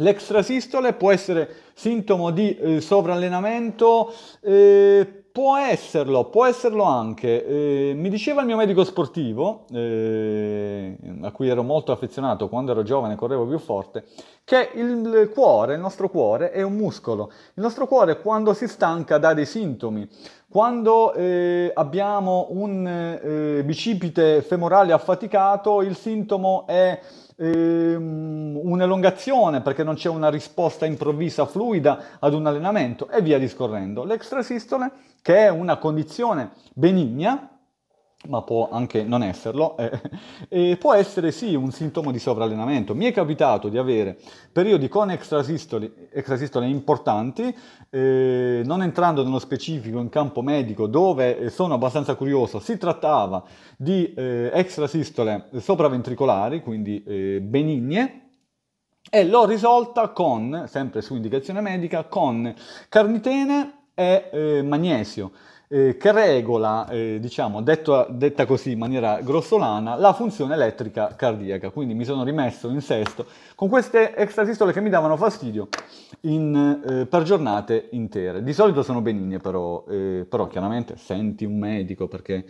L'extrasistole 0.00 0.92
può 0.92 1.10
essere 1.10 1.48
sintomo 1.74 2.30
di 2.30 2.56
eh, 2.56 2.80
sovrallenamento, 2.80 4.12
eh, 4.40 5.24
può 5.38 5.56
esserlo, 5.56 6.24
può 6.24 6.46
esserlo 6.46 6.82
anche. 6.82 7.46
Eh, 7.46 7.92
mi 7.94 8.08
diceva 8.08 8.40
il 8.40 8.48
mio 8.48 8.56
medico 8.56 8.82
sportivo, 8.82 9.66
eh, 9.70 10.96
a 11.22 11.30
cui 11.30 11.48
ero 11.48 11.62
molto 11.62 11.92
affezionato 11.92 12.48
quando 12.48 12.72
ero 12.72 12.82
giovane, 12.82 13.14
correvo 13.14 13.46
più 13.46 13.60
forte, 13.60 14.06
che 14.42 14.70
il 14.74 15.30
cuore, 15.32 15.74
il 15.74 15.80
nostro 15.80 16.08
cuore, 16.08 16.50
è 16.50 16.62
un 16.62 16.74
muscolo. 16.74 17.30
Il 17.54 17.62
nostro 17.62 17.86
cuore 17.86 18.20
quando 18.20 18.52
si 18.52 18.66
stanca 18.66 19.18
dà 19.18 19.32
dei 19.32 19.46
sintomi. 19.46 20.08
Quando 20.50 21.12
eh, 21.12 21.70
abbiamo 21.72 22.48
un 22.50 22.86
eh, 22.88 23.62
bicipite 23.62 24.42
femorale 24.42 24.92
affaticato, 24.92 25.82
il 25.82 25.94
sintomo 25.94 26.66
è 26.66 26.98
ehm, 27.38 28.58
un'elongazione 28.62 29.60
perché 29.60 29.84
non 29.84 29.94
c'è 29.94 30.08
una 30.08 30.28
risposta 30.28 30.86
improvvisa, 30.86 31.46
fluida 31.46 32.18
ad 32.18 32.34
un 32.34 32.46
allenamento 32.46 33.08
e 33.08 33.22
via 33.22 33.38
discorrendo. 33.38 34.04
L'extrasistole, 34.04 34.90
che 35.28 35.44
è 35.44 35.50
una 35.50 35.76
condizione 35.76 36.52
benigna, 36.72 37.50
ma 38.28 38.40
può 38.40 38.70
anche 38.70 39.02
non 39.02 39.22
esserlo, 39.22 39.76
eh, 39.76 40.00
e 40.48 40.76
può 40.78 40.94
essere 40.94 41.32
sì 41.32 41.54
un 41.54 41.70
sintomo 41.70 42.10
di 42.10 42.18
sovrallenamento. 42.18 42.94
Mi 42.94 43.04
è 43.04 43.12
capitato 43.12 43.68
di 43.68 43.76
avere 43.76 44.16
periodi 44.50 44.88
con 44.88 45.10
extrasistole, 45.10 46.08
importanti, 46.66 47.54
eh, 47.90 48.62
non 48.64 48.80
entrando 48.80 49.22
nello 49.22 49.38
specifico 49.38 49.98
in 49.98 50.08
campo 50.08 50.40
medico, 50.40 50.86
dove 50.86 51.38
eh, 51.38 51.50
sono 51.50 51.74
abbastanza 51.74 52.14
curioso, 52.14 52.58
si 52.58 52.78
trattava 52.78 53.44
di 53.76 54.14
eh, 54.14 54.50
extrasistole 54.54 55.50
sopraventricolari, 55.58 56.62
quindi 56.62 57.04
eh, 57.04 57.40
benigne, 57.42 58.30
e 59.10 59.26
l'ho 59.26 59.44
risolta 59.44 60.08
con, 60.08 60.64
sempre 60.68 61.02
su 61.02 61.14
indicazione 61.14 61.60
medica, 61.60 62.04
con 62.04 62.54
carnitene 62.88 63.77
e 63.98 64.28
eh, 64.30 64.62
magnesio 64.62 65.32
eh, 65.66 65.96
che 65.96 66.12
regola, 66.12 66.88
eh, 66.88 67.18
diciamo, 67.20 67.60
detto, 67.62 68.06
detta 68.10 68.46
così 68.46 68.70
in 68.70 68.78
maniera 68.78 69.20
grossolana, 69.20 69.96
la 69.96 70.12
funzione 70.12 70.54
elettrica 70.54 71.16
cardiaca. 71.16 71.70
Quindi 71.70 71.94
mi 71.94 72.04
sono 72.04 72.22
rimesso 72.22 72.68
in 72.68 72.80
sesto 72.80 73.26
con 73.56 73.68
queste 73.68 74.14
extrasistole 74.14 74.72
che 74.72 74.80
mi 74.80 74.88
davano 74.88 75.16
fastidio 75.16 75.68
in, 76.22 76.80
eh, 76.86 77.06
per 77.06 77.24
giornate 77.24 77.88
intere. 77.90 78.44
Di 78.44 78.52
solito 78.52 78.84
sono 78.84 79.00
benigne, 79.00 79.38
però, 79.38 79.84
eh, 79.88 80.24
però 80.28 80.46
chiaramente 80.46 80.96
senti 80.96 81.44
un 81.44 81.58
medico 81.58 82.06
perché 82.06 82.44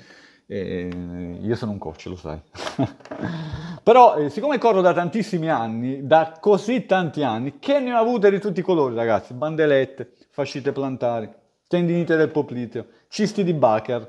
eh, 0.47 1.39
io 1.41 1.57
sono 1.57 1.73
un 1.73 1.79
coach, 1.79 2.07
lo 2.07 2.17
sai. 2.17 2.41
Però, 3.89 4.17
eh, 4.17 4.29
siccome 4.29 4.59
corro 4.59 4.83
da 4.83 4.93
tantissimi 4.93 5.49
anni, 5.49 6.07
da 6.07 6.37
così 6.39 6.85
tanti 6.85 7.23
anni, 7.23 7.59
che 7.59 7.81
ne 7.81 7.95
ho 7.95 7.97
avute 7.97 8.29
di 8.29 8.39
tutti 8.39 8.61
i 8.61 8.63
colori, 8.63 8.95
ragazzi, 8.95 9.33
bandelette, 9.33 10.13
fascite 10.29 10.73
plantari, 10.73 11.27
tendinite 11.67 12.15
del 12.17 12.29
popliteo, 12.29 12.85
cisti 13.09 13.43
di 13.43 13.55
Bacher. 13.55 14.07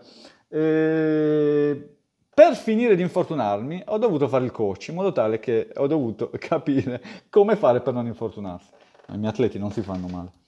Eh, 0.50 1.96
per 2.34 2.56
finire 2.58 2.98
di 2.98 3.04
infortunarmi 3.04 3.84
ho 3.86 3.98
dovuto 3.98 4.28
fare 4.28 4.44
il 4.44 4.52
coach 4.52 4.90
in 4.90 4.96
modo 4.96 5.14
tale 5.14 5.40
che 5.40 5.70
ho 5.74 5.88
dovuto 5.88 6.30
capire 6.38 7.02
come 7.30 7.56
fare 7.56 7.80
per 7.80 7.94
non 7.94 8.06
infortunarsi. 8.06 8.72
I 9.14 9.18
miei 9.18 9.30
atleti 9.30 9.58
non 9.58 9.72
si 9.72 9.82
fanno 9.82 10.08
male. 10.08 10.39